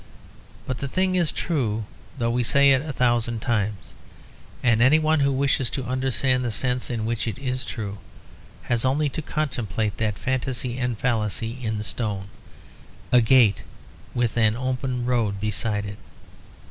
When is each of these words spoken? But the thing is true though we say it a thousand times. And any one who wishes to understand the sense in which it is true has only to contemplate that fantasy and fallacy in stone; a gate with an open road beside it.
But 0.65 0.79
the 0.79 0.87
thing 0.87 1.13
is 1.13 1.31
true 1.31 1.83
though 2.17 2.31
we 2.31 2.41
say 2.43 2.71
it 2.71 2.81
a 2.81 2.91
thousand 2.91 3.39
times. 3.39 3.93
And 4.63 4.81
any 4.81 4.97
one 4.97 5.19
who 5.19 5.31
wishes 5.31 5.69
to 5.69 5.83
understand 5.85 6.43
the 6.43 6.49
sense 6.49 6.89
in 6.89 7.05
which 7.05 7.27
it 7.27 7.37
is 7.37 7.63
true 7.63 7.99
has 8.63 8.83
only 8.83 9.09
to 9.09 9.21
contemplate 9.21 9.97
that 9.97 10.17
fantasy 10.17 10.79
and 10.79 10.97
fallacy 10.97 11.59
in 11.63 11.83
stone; 11.83 12.29
a 13.11 13.21
gate 13.21 13.61
with 14.15 14.37
an 14.37 14.57
open 14.57 15.05
road 15.05 15.39
beside 15.39 15.85
it. 15.85 15.99